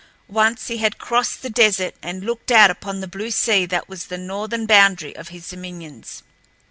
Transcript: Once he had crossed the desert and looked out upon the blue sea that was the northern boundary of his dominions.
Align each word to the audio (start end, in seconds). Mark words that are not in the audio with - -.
Once 0.27 0.65
he 0.65 0.77
had 0.77 0.97
crossed 0.97 1.43
the 1.43 1.49
desert 1.51 1.93
and 2.01 2.23
looked 2.23 2.51
out 2.51 2.71
upon 2.71 3.01
the 3.01 3.07
blue 3.07 3.29
sea 3.29 3.67
that 3.67 3.87
was 3.87 4.05
the 4.07 4.17
northern 4.17 4.65
boundary 4.65 5.15
of 5.15 5.27
his 5.27 5.47
dominions. 5.47 6.23